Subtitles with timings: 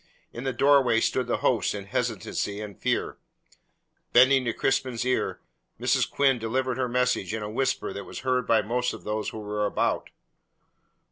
[0.33, 3.19] In the doorway stood the host in hesitancy and fear.
[4.13, 5.41] Bending to Crispin's ear,
[5.79, 6.09] Mrs.
[6.09, 9.37] Quinn delivered her message in a whisper that was heard by most of those who
[9.37, 10.09] were about.